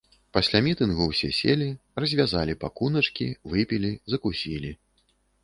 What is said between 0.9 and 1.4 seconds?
ўсе